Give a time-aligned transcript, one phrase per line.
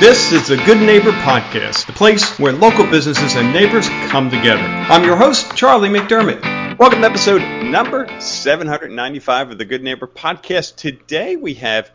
[0.00, 4.62] This is the Good Neighbor Podcast, the place where local businesses and neighbors come together.
[4.62, 6.78] I'm your host, Charlie McDermott.
[6.78, 10.76] Welcome to episode number 795 of the Good Neighbor Podcast.
[10.76, 11.90] Today we have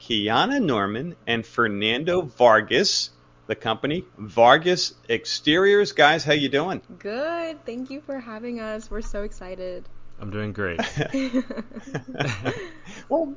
[0.00, 3.10] Kiana Norman and Fernando Vargas,
[3.46, 5.92] the company Vargas Exteriors.
[5.92, 6.80] Guys, how you doing?
[6.98, 7.62] Good.
[7.66, 8.90] Thank you for having us.
[8.90, 9.86] We're so excited.
[10.18, 10.80] I'm doing great.
[13.10, 13.34] well,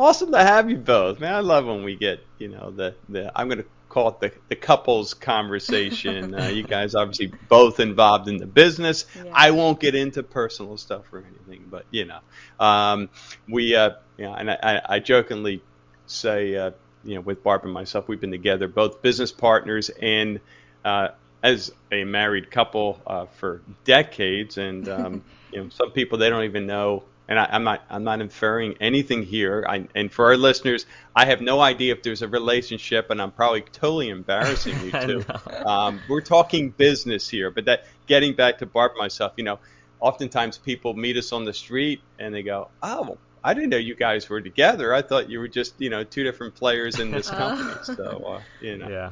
[0.00, 1.34] awesome to have you both, man.
[1.34, 4.32] I love when we get, you know, the the I'm going to call it the
[4.48, 6.34] the couples conversation.
[6.40, 9.04] uh, you guys obviously both involved in the business.
[9.14, 9.30] Yeah.
[9.32, 12.20] I won't get into personal stuff or anything, but you know,
[12.58, 13.10] um,
[13.48, 15.62] we, uh, you know, and I, I jokingly
[16.06, 16.70] say, uh,
[17.04, 20.40] you know, with Barb and myself, we've been together, both business partners and
[20.84, 21.08] uh,
[21.42, 26.44] as a married couple uh, for decades, and um, you know, some people they don't
[26.44, 29.64] even know and I, am not I'm not inferring anything here.
[29.66, 30.84] I, and for our listeners,
[31.14, 34.90] I have no idea if there's a relationship, and I'm probably totally embarrassing you
[35.24, 35.24] two.
[35.64, 39.60] um, we're talking business here, but that getting back to Barb myself, you know,
[40.00, 43.94] oftentimes people meet us on the street and they go, "Oh, I didn't know you
[43.94, 44.92] guys were together.
[44.92, 48.42] I thought you were just you know two different players in this company." so uh,
[48.60, 48.88] you know.
[48.88, 49.10] Yeah.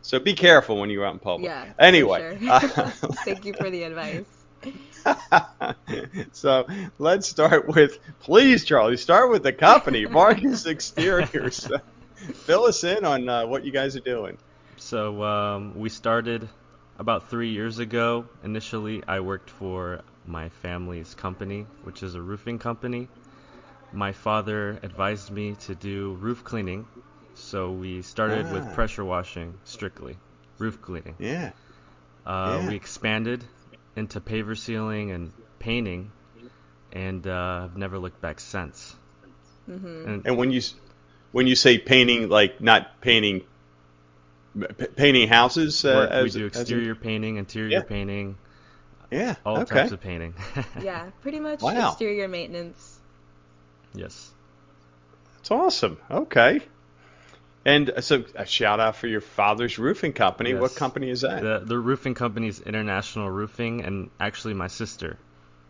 [0.00, 1.50] So be careful when you're out in public.
[1.50, 1.66] Yeah.
[1.78, 2.38] Anyway.
[2.40, 2.58] Sure.
[3.24, 4.41] Thank you for the advice.
[6.32, 6.66] so
[6.98, 11.68] let's start with, please, Charlie, start with the company, Vargas Exteriors.
[12.14, 14.38] Fill us in on uh, what you guys are doing.
[14.76, 16.48] So um, we started
[16.98, 18.26] about three years ago.
[18.44, 23.08] Initially, I worked for my family's company, which is a roofing company.
[23.92, 26.86] My father advised me to do roof cleaning,
[27.34, 28.52] so we started ah.
[28.52, 30.16] with pressure washing strictly,
[30.58, 31.16] roof cleaning.
[31.18, 31.52] Yeah.
[32.24, 32.68] Uh, yeah.
[32.68, 33.44] We expanded
[33.96, 36.10] into paver sealing and painting,
[36.92, 38.94] and uh, I've never looked back since.
[39.68, 40.08] Mm-hmm.
[40.08, 40.60] And, and, when you
[41.30, 43.42] when you say painting, like not painting
[44.58, 47.82] p- painting houses, uh, as, we do exterior painting, interior yeah.
[47.82, 48.36] painting,
[49.10, 49.74] yeah, all okay.
[49.74, 50.34] types of painting.
[50.82, 51.90] yeah, pretty much wow.
[51.90, 52.98] exterior maintenance.
[53.94, 54.32] Yes.
[55.36, 55.98] That's awesome.
[56.10, 56.60] Okay.
[57.64, 60.50] And so, a shout out for your father's roofing company.
[60.50, 60.60] Yes.
[60.60, 61.42] What company is that?
[61.42, 65.16] The, the roofing company is International Roofing, and actually, my sister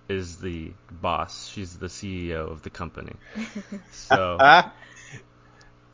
[0.08, 1.48] is the boss.
[1.48, 3.14] She's the CEO of the company.
[3.92, 4.38] So,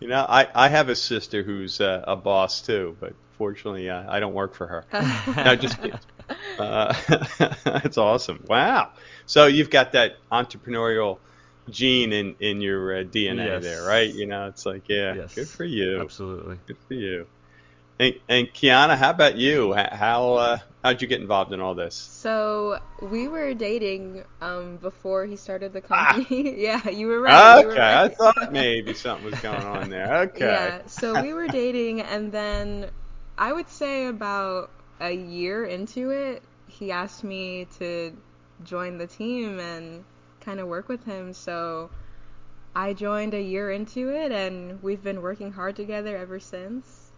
[0.00, 4.04] you know, I, I have a sister who's uh, a boss too, but fortunately, uh,
[4.08, 4.84] I don't work for her.
[5.44, 5.98] no, just kidding.
[6.58, 6.94] Uh,
[7.64, 8.44] that's awesome.
[8.48, 8.92] Wow.
[9.26, 11.18] So you've got that entrepreneurial
[11.70, 13.62] gene in in your uh, DNA yes.
[13.62, 14.12] there, right?
[14.12, 15.34] You know, it's like, yeah, yes.
[15.34, 16.00] good for you.
[16.00, 17.26] Absolutely, good for you.
[18.00, 19.74] And, and Kiana, how about you?
[19.74, 21.96] How uh, how'd you get involved in all this?
[21.96, 26.26] So we were dating um, before he started the company.
[26.30, 26.80] Ah.
[26.84, 27.58] yeah, you were right.
[27.58, 28.04] Okay, were right.
[28.04, 30.08] I thought maybe something was going on there.
[30.28, 30.46] Okay.
[30.46, 32.90] Yeah, so we were dating, and then
[33.36, 38.16] I would say about a year into it, he asked me to
[38.64, 40.04] join the team, and
[40.40, 41.32] kind of work with him.
[41.32, 41.90] So
[42.74, 47.10] I joined a year into it, and we've been working hard together ever since.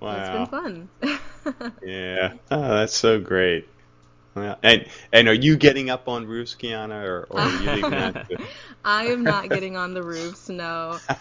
[0.00, 0.16] Wow.
[0.16, 1.72] it's been fun.
[1.82, 2.34] yeah.
[2.50, 3.68] Oh, that's so great.
[4.34, 7.90] Well, and and are you getting up on roofs, Kiana, or, or are you leaving
[7.90, 8.28] that?
[8.30, 8.44] To...
[8.84, 10.48] I am not getting on the roofs.
[10.48, 11.18] No, uh,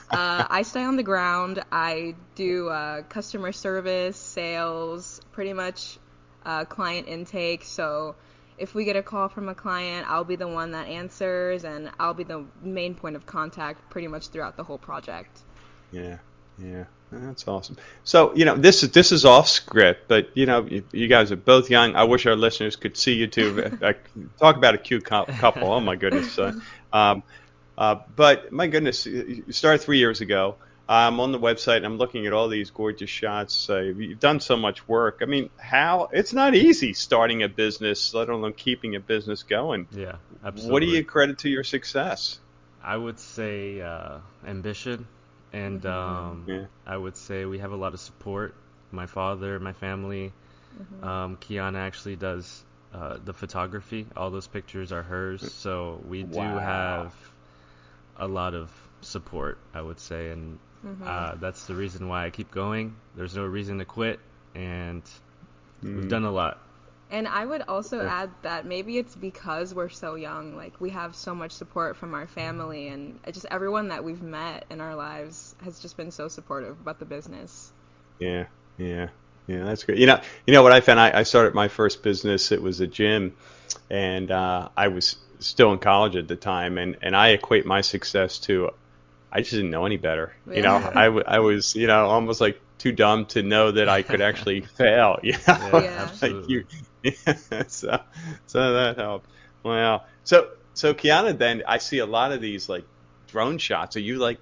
[0.50, 1.64] I stay on the ground.
[1.72, 6.00] I do uh, customer service, sales, pretty much
[6.44, 7.64] uh, client intake.
[7.64, 8.16] So
[8.58, 11.90] if we get a call from a client, I'll be the one that answers and
[12.00, 15.42] I'll be the main point of contact pretty much throughout the whole project.
[15.92, 16.18] Yeah,
[16.58, 16.86] yeah.
[17.12, 17.78] That's awesome.
[18.04, 21.32] So, you know, this is this is off script, but you know, you, you guys
[21.32, 21.96] are both young.
[21.96, 23.62] I wish our listeners could see you two.
[24.40, 25.72] talk about a cute couple.
[25.72, 26.38] Oh my goodness.
[26.40, 26.54] Uh,
[26.92, 27.24] um,
[27.78, 30.56] uh, but my goodness, you started three years ago.
[30.88, 33.70] I'm on the website and I'm looking at all these gorgeous shots.
[33.70, 35.20] Uh, you've done so much work.
[35.22, 36.10] I mean, how?
[36.12, 39.88] It's not easy starting a business, let alone keeping a business going.
[39.92, 40.72] Yeah, absolutely.
[40.72, 42.40] What do you credit to your success?
[42.84, 45.08] I would say uh, ambition,
[45.54, 45.88] and mm-hmm.
[45.88, 46.66] um, yeah.
[46.86, 48.54] I would say we have a lot of support.
[48.92, 50.34] My father, my family.
[50.78, 51.08] Mm-hmm.
[51.08, 52.64] Um, Kiana actually does
[52.94, 54.06] uh, the photography.
[54.18, 57.16] All those pictures are hers, so we do have
[58.18, 58.70] a lot of
[59.00, 59.60] support.
[59.74, 61.04] I would say, and Mm-hmm.
[61.06, 62.96] Uh, that's the reason why I keep going.
[63.16, 64.20] There's no reason to quit,
[64.54, 65.04] and
[65.84, 65.96] mm.
[65.96, 66.60] we've done a lot.
[67.10, 70.56] And I would also add that maybe it's because we're so young.
[70.58, 74.66] Like we have so much support from our family, and just everyone that we've met
[74.70, 77.72] in our lives has just been so supportive about the business.
[78.20, 78.46] Yeah,
[78.78, 79.10] yeah,
[79.48, 79.64] yeah.
[79.64, 80.00] That's great.
[80.00, 81.00] You know, you know what I found?
[81.00, 82.52] I, I started my first business.
[82.52, 83.36] It was a gym,
[83.90, 87.82] and uh, I was still in college at the time, and and I equate my
[87.82, 88.72] success to
[89.34, 90.34] I just didn't know any better.
[90.48, 90.56] Yeah.
[90.56, 93.90] You know, I, w- I was, you know, almost like too dumb to know that
[93.90, 95.18] I could actually fail.
[95.24, 96.66] You know, yeah, like you,
[97.02, 98.00] yeah, so,
[98.46, 99.28] so that helped.
[99.64, 100.04] Wow.
[100.24, 102.86] So, so Kiana, then I see a lot of these like
[103.28, 103.98] drone shots.
[103.98, 104.40] Are you like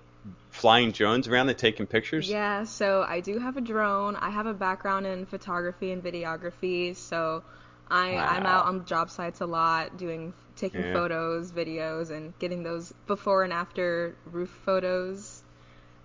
[0.49, 2.29] flying drones around and taking pictures?
[2.29, 2.65] Yeah.
[2.65, 4.17] So I do have a drone.
[4.17, 6.97] I have a background in photography and videography.
[6.97, 7.43] So
[7.91, 8.25] I, wow.
[8.25, 10.93] I'm out on job sites a lot doing taking yeah.
[10.93, 15.43] photos, videos, and getting those before and after roof photos.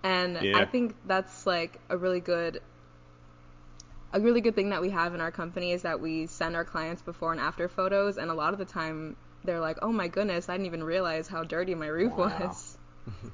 [0.03, 0.59] And yeah.
[0.59, 2.61] I think that's like a really good
[4.12, 6.65] a really good thing that we have in our company is that we send our
[6.65, 10.09] clients before and after photos and a lot of the time they're like, "Oh my
[10.09, 12.27] goodness, I didn't even realize how dirty my roof wow.
[12.41, 12.79] was."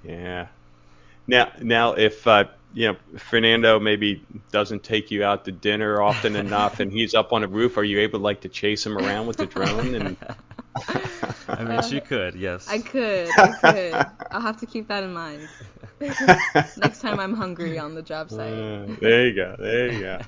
[0.04, 0.48] yeah.
[1.26, 6.36] Now, now, if uh, you know Fernando maybe doesn't take you out to dinner often
[6.36, 9.26] enough, and he's up on a roof, are you able like to chase him around
[9.26, 9.94] with the drone?
[9.94, 10.16] And
[11.48, 12.68] I mean, she could, yes.
[12.68, 13.94] I could, I could.
[14.30, 15.48] I'll have to keep that in mind.
[16.00, 18.52] Next time I'm hungry on the job site.
[18.52, 19.56] Uh, there you go.
[19.58, 20.18] There you go.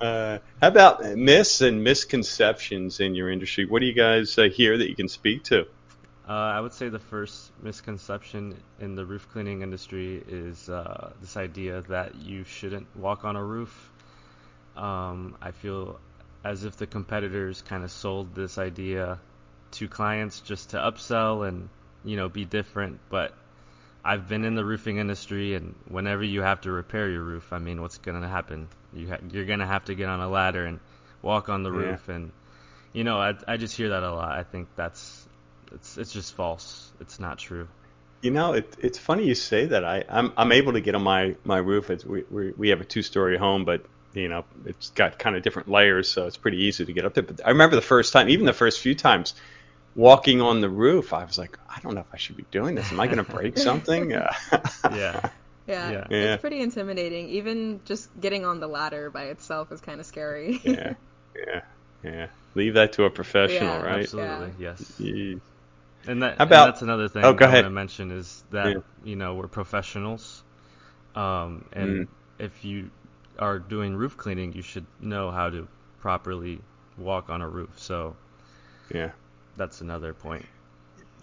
[0.00, 3.64] Uh, how about myths and misconceptions in your industry?
[3.64, 5.66] What do you guys uh, hear that you can speak to?
[6.26, 11.36] Uh, I would say the first misconception in the roof cleaning industry is uh, this
[11.36, 13.92] idea that you shouldn't walk on a roof.
[14.74, 16.00] Um, I feel
[16.42, 19.20] as if the competitors kind of sold this idea
[19.72, 21.68] to clients just to upsell and
[22.04, 23.00] you know be different.
[23.10, 23.34] But
[24.02, 27.58] I've been in the roofing industry, and whenever you have to repair your roof, I
[27.58, 28.68] mean, what's going to happen?
[28.94, 30.80] You ha- you're going to have to get on a ladder and
[31.20, 31.78] walk on the yeah.
[31.78, 32.32] roof, and
[32.94, 34.32] you know, I I just hear that a lot.
[34.32, 35.26] I think that's
[35.72, 36.92] it's it's just false.
[37.00, 37.68] It's not true.
[38.22, 39.84] You know, it, it's funny you say that.
[39.84, 41.90] I I'm I'm able to get on my my roof.
[41.90, 43.84] It's, we we we have a two story home, but
[44.14, 47.14] you know it's got kind of different layers, so it's pretty easy to get up
[47.14, 47.22] there.
[47.22, 49.34] But I remember the first time, even the first few times,
[49.94, 52.74] walking on the roof, I was like, I don't know if I should be doing
[52.74, 52.90] this.
[52.92, 54.10] Am I going to break something?
[54.10, 54.34] yeah.
[54.90, 55.30] yeah.
[55.66, 57.30] Yeah, it's pretty intimidating.
[57.30, 60.60] Even just getting on the ladder by itself is kind of scary.
[60.62, 60.94] yeah,
[61.34, 61.60] yeah,
[62.02, 62.26] yeah.
[62.54, 64.02] Leave that to a professional, yeah, right?
[64.02, 64.74] Absolutely, yeah.
[64.78, 64.92] yes.
[65.00, 65.40] Jeez.
[66.06, 67.64] And that about, and that's another thing oh, go I ahead.
[67.64, 68.74] want to mention is that yeah.
[69.04, 70.42] you know we're professionals,
[71.14, 72.08] um, and mm.
[72.38, 72.90] if you
[73.38, 75.66] are doing roof cleaning, you should know how to
[76.00, 76.60] properly
[76.98, 77.70] walk on a roof.
[77.76, 78.16] So,
[78.94, 79.10] yeah,
[79.56, 80.44] that's another point.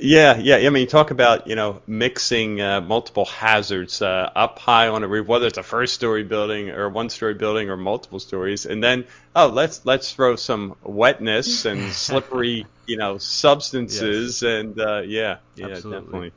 [0.04, 0.56] Yeah, yeah.
[0.56, 5.08] I mean, talk about you know mixing uh, multiple hazards uh, up high on a
[5.08, 9.06] roof, whether it's a first-story building or one-story building or multiple stories, and then
[9.36, 14.52] oh, let's let's throw some wetness and slippery you know substances, yes.
[14.52, 16.00] and uh, yeah, yeah, Absolutely.
[16.02, 16.32] definitely.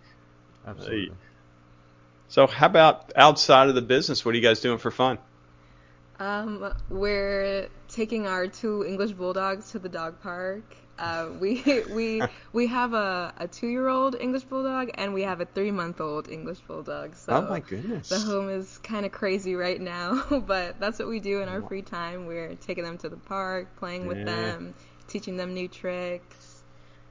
[0.67, 1.13] Absolutely.
[2.29, 4.27] So, how about outside of the business?
[4.27, 5.19] What are you guys doing for fun?
[6.19, 10.65] Um, we're taking our two English bulldogs to the dog park
[10.99, 11.63] uh, we
[11.93, 15.71] we we have a, a two year old English bulldog and we have a three
[15.71, 17.15] month old English bulldog.
[17.17, 18.09] So oh my goodness!
[18.09, 21.63] The home is kind of crazy right now, but that's what we do in our
[21.63, 22.27] free time.
[22.27, 24.25] We're taking them to the park, playing with yeah.
[24.25, 24.75] them,
[25.09, 26.63] teaching them new tricks,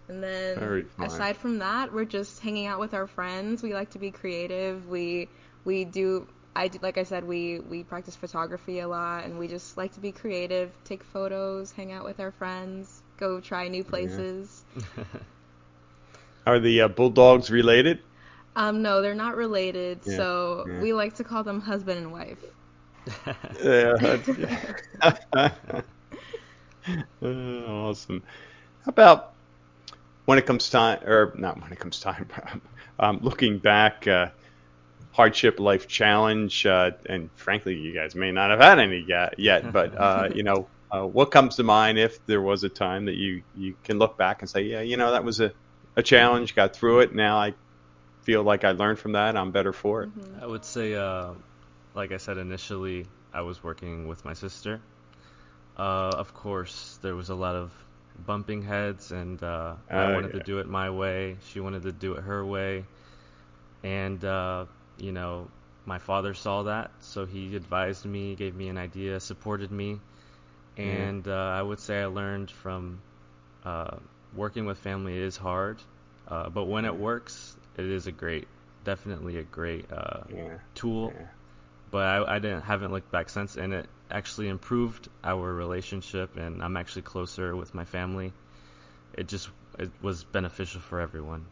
[0.07, 3.61] and then aside from that, we're just hanging out with our friends.
[3.61, 4.87] We like to be creative.
[4.87, 5.27] We
[5.65, 9.47] we do I do, like I said, we we practice photography a lot, and we
[9.47, 13.83] just like to be creative, take photos, hang out with our friends, go try new
[13.83, 14.63] places.
[14.75, 15.03] Yeah.
[16.45, 17.99] Are the uh, bulldogs related?
[18.55, 19.99] Um, no, they're not related.
[20.05, 20.81] Yeah, so yeah.
[20.81, 22.37] we like to call them husband and wife.
[23.63, 23.93] yeah.
[27.67, 28.21] awesome.
[28.85, 29.33] How about
[30.25, 32.27] when it comes time, or not when it comes time,
[32.99, 34.27] um, looking back, uh,
[35.13, 39.71] hardship life challenge, uh, and frankly, you guys may not have had any yet, yet
[39.71, 43.15] but uh, you know, uh, what comes to mind if there was a time that
[43.15, 45.51] you, you can look back and say, yeah, you know, that was a,
[45.95, 47.15] a challenge, got through it.
[47.15, 47.53] Now I
[48.23, 49.37] feel like I learned from that.
[49.37, 50.09] I'm better for it.
[50.09, 50.43] Mm-hmm.
[50.43, 51.31] I would say, uh,
[51.93, 54.81] like I said initially, I was working with my sister.
[55.77, 57.71] Uh, of course, there was a lot of
[58.25, 60.39] bumping heads, and uh, I oh, wanted yeah.
[60.39, 61.37] to do it my way.
[61.49, 62.85] She wanted to do it her way.
[63.83, 64.65] And, uh,
[64.97, 65.49] you know,
[65.85, 69.99] my father saw that, so he advised me, gave me an idea, supported me
[70.77, 73.01] and uh, I would say I learned from
[73.63, 73.97] uh,
[74.35, 75.79] working with family is hard,
[76.27, 78.47] uh, but when it works, it is a great,
[78.83, 80.57] definitely a great uh, yeah.
[80.75, 81.13] tool.
[81.15, 81.25] Yeah.
[81.91, 86.63] But I, I didn't haven't looked back since, and it actually improved our relationship, and
[86.63, 88.33] I'm actually closer with my family.
[89.13, 89.47] It just
[89.77, 91.45] it was beneficial for everyone.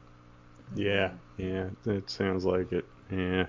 [0.75, 2.85] Yeah, yeah, it sounds like it.
[3.11, 3.47] Yeah.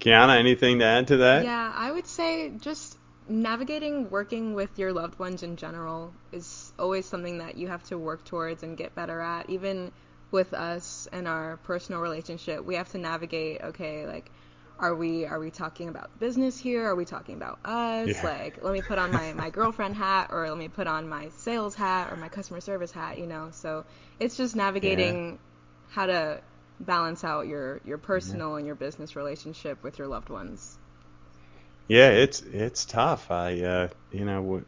[0.00, 1.44] Kiana, anything to add to that?
[1.44, 2.96] Yeah, I would say just
[3.28, 7.98] navigating working with your loved ones in general is always something that you have to
[7.98, 9.50] work towards and get better at.
[9.50, 9.92] Even
[10.30, 13.60] with us and our personal relationship, we have to navigate.
[13.62, 14.30] Okay, like
[14.80, 16.86] are we are we talking about business here?
[16.86, 18.08] Are we talking about us?
[18.08, 18.24] Yeah.
[18.24, 21.28] Like, let me put on my, my girlfriend hat or let me put on my
[21.36, 23.48] sales hat or my customer service hat, you know.
[23.52, 23.84] So
[24.18, 25.38] it's just navigating yeah.
[25.90, 26.40] How to
[26.80, 28.56] balance out your, your personal yeah.
[28.58, 30.78] and your business relationship with your loved ones.
[31.88, 33.32] Yeah, it's it's tough.
[33.32, 34.62] I uh, you know,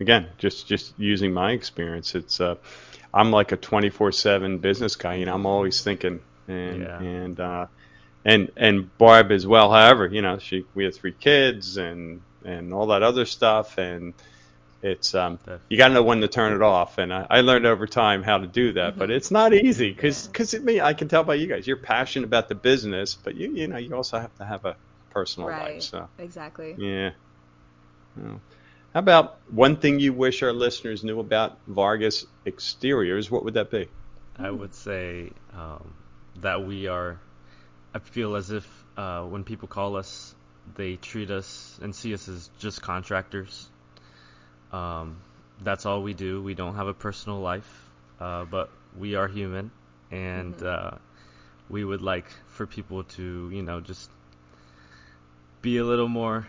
[0.00, 2.56] again, just just using my experience, it's uh,
[3.14, 5.34] I'm like a 24/7 business guy, you know.
[5.34, 7.66] I'm always thinking and and uh,
[8.24, 9.70] and and Barb as well.
[9.70, 14.12] However, you know, she we have three kids and and all that other stuff, and
[14.82, 16.98] it's um you got to know when to turn it off.
[16.98, 18.98] And I, I learned over time how to do that, mm-hmm.
[18.98, 20.60] but it's not easy because because yeah.
[20.60, 23.68] me I can tell by you guys you're passionate about the business, but you you
[23.68, 24.76] know you also have to have a
[25.10, 25.74] personal right.
[25.74, 25.82] life.
[25.82, 26.74] So exactly.
[26.78, 27.10] Yeah.
[28.16, 28.40] Well,
[28.94, 33.30] how about one thing you wish our listeners knew about Vargas Exteriors?
[33.30, 33.88] What would that be?
[34.38, 35.92] I would say um,
[36.40, 37.18] that we are
[37.96, 40.34] I feel as if uh, when people call us,
[40.74, 43.70] they treat us and see us as just contractors.
[44.72, 45.16] Um,
[45.62, 46.42] that's all we do.
[46.42, 47.88] We don't have a personal life,
[48.20, 49.70] uh, but we are human,
[50.10, 50.94] and mm-hmm.
[50.94, 50.98] uh,
[51.68, 54.10] we would like for people to, you know, just
[55.62, 56.46] be a little more,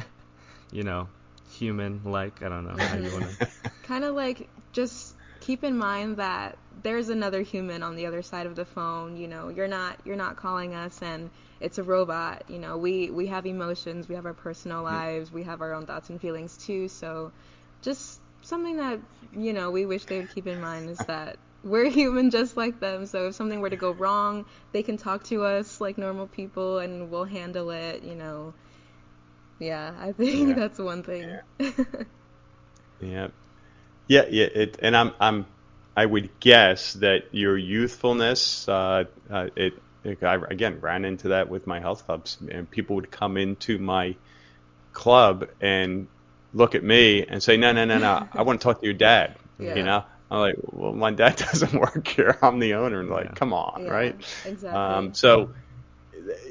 [0.72, 1.08] you know,
[1.52, 2.42] human-like.
[2.42, 3.48] I don't know how you want to.
[3.82, 8.46] kind of like just keep in mind that there's another human on the other side
[8.46, 11.28] of the phone you know you're not you're not calling us and
[11.60, 15.42] it's a robot you know we we have emotions we have our personal lives we
[15.42, 17.30] have our own thoughts and feelings too so
[17.82, 18.98] just something that
[19.36, 22.80] you know we wish they would keep in mind is that we're human just like
[22.80, 26.26] them so if something were to go wrong they can talk to us like normal
[26.26, 28.54] people and we'll handle it you know
[29.58, 30.54] yeah i think yeah.
[30.54, 31.70] that's one thing yeah.
[33.00, 33.28] yeah.
[34.06, 35.46] Yeah, yeah, it, and I'm, I'm,
[35.96, 41.48] I would guess that your youthfulness, uh, uh, it, it, I again ran into that
[41.48, 44.16] with my health clubs, and people would come into my
[44.92, 46.06] club and
[46.52, 48.94] look at me and say, no, no, no, no, I want to talk to your
[48.94, 49.36] dad.
[49.58, 49.74] Yeah.
[49.74, 52.38] You know, I'm like, well, my dad doesn't work here.
[52.42, 53.00] I'm the owner.
[53.00, 53.32] And like, yeah.
[53.32, 54.16] come on, yeah, right?
[54.44, 54.68] Exactly.
[54.70, 55.50] Um, so,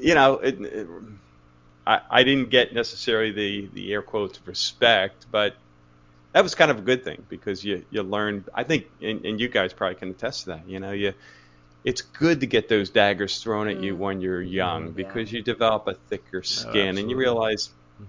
[0.00, 0.88] you know, it, it,
[1.86, 5.56] I, I didn't get necessarily the, the air quotes respect, but
[6.34, 8.44] that was kind of a good thing because you you learn.
[8.52, 10.68] I think, and, and you guys probably can attest to that.
[10.68, 11.14] You know, you
[11.84, 13.98] it's good to get those daggers thrown at you mm.
[13.98, 15.38] when you're young mm, because yeah.
[15.38, 18.04] you develop a thicker skin oh, and you realize mm-hmm.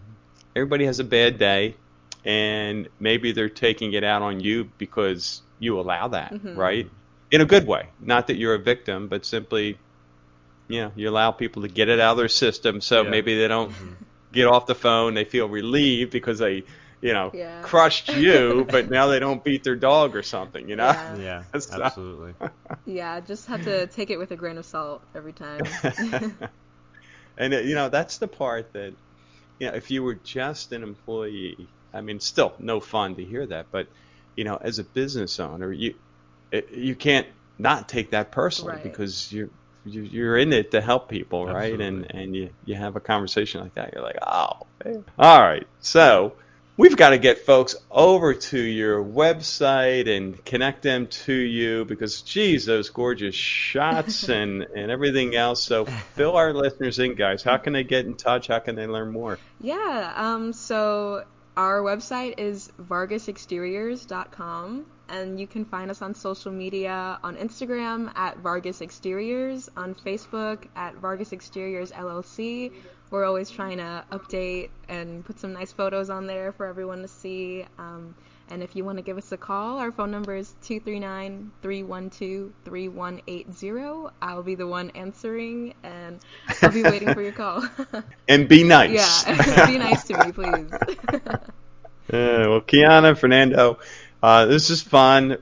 [0.55, 1.75] everybody has a bad day
[2.23, 6.55] and maybe they're taking it out on you because you allow that, mm-hmm.
[6.55, 6.89] right?
[7.29, 7.89] In a good way.
[7.99, 9.77] Not that you're a victim, but simply,
[10.67, 13.09] you know, you allow people to get it out of their system so yeah.
[13.09, 13.93] maybe they don't mm-hmm.
[14.31, 15.13] get off the phone.
[15.13, 16.63] They feel relieved because they
[17.05, 17.61] you know, yeah.
[17.61, 20.87] crushed you, but now they don't beat their dog or something, you know?
[20.87, 22.33] Yeah, yeah absolutely.
[22.87, 25.61] yeah, just have to take it with a grain of salt every time.
[27.37, 28.95] and, uh, you know, that's the part that,
[29.59, 33.45] you know, if you were just an employee, I mean, still no fun to hear
[33.45, 33.85] that, but,
[34.35, 35.93] you know, as a business owner, you,
[36.51, 37.27] uh, you can't
[37.59, 38.83] not take that personally right.
[38.83, 39.49] because you're,
[39.85, 41.73] you're in it to help people, right?
[41.73, 41.85] Absolutely.
[41.85, 45.05] And and you, you have a conversation like that, you're like, oh, man.
[45.19, 45.67] all right.
[45.81, 46.33] So
[46.77, 52.21] we've got to get folks over to your website and connect them to you because
[52.21, 55.63] geez those gorgeous shots and and everything else.
[55.63, 57.43] So fill our listeners in guys.
[57.43, 58.47] How can they get in touch?
[58.47, 59.39] How can they learn more?
[59.59, 61.25] Yeah um so
[61.57, 68.37] our website is vargasexteriors.com and you can find us on social media on Instagram at
[68.39, 72.71] Vargas Exteriors, on Facebook at Vargas Exteriors LLC,
[73.09, 77.07] we're always trying to update and put some nice photos on there for everyone to
[77.07, 77.65] see.
[77.77, 78.15] Um,
[78.49, 82.51] and if you want to give us a call, our phone number is 239 312
[82.63, 84.13] 3180.
[84.21, 86.19] I'll be the one answering, and
[86.61, 87.67] I'll be waiting for your call.
[88.27, 89.25] and be nice.
[89.27, 90.71] Yeah, be nice to me, please.
[91.11, 91.39] uh,
[92.09, 93.79] well, Kiana, Fernando,
[94.21, 95.37] uh, this is fun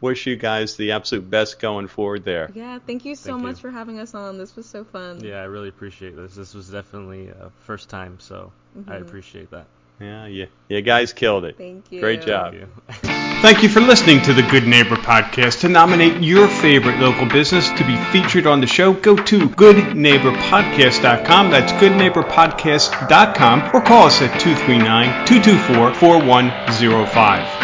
[0.00, 2.50] wish you guys the absolute best going forward there.
[2.54, 3.62] Yeah, thank you so thank much you.
[3.62, 4.38] for having us on.
[4.38, 5.24] This was so fun.
[5.24, 6.34] Yeah, I really appreciate this.
[6.34, 8.90] This was definitely a first time, so mm-hmm.
[8.90, 9.66] I appreciate that.
[10.00, 11.58] Yeah, yeah, you guys killed it.
[11.58, 12.00] Thank you.
[12.00, 12.54] Great job.
[12.54, 13.10] Thank you.
[13.40, 15.60] Thank you for listening to the Good Neighbor Podcast.
[15.60, 21.50] To nominate your favorite local business to be featured on the show, go to goodneighborpodcast.com.
[21.50, 27.57] That's goodneighborpodcast.com or call us at 239 224 4105.